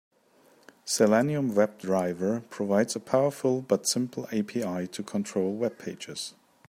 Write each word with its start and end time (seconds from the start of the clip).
Selenium 0.83 1.51
WebDriver 1.51 2.49
provides 2.49 2.95
a 2.95 2.99
powerful 2.99 3.61
but 3.61 3.85
simple 3.85 4.25
API 4.33 4.87
to 4.87 5.03
control 5.03 5.55
webpages. 5.59 6.33